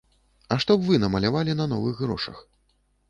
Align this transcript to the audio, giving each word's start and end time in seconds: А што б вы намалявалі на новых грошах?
А 0.53 0.55
што 0.63 0.77
б 0.79 0.87
вы 0.87 0.95
намалявалі 1.03 1.57
на 1.59 1.67
новых 1.75 2.03
грошах? 2.07 2.45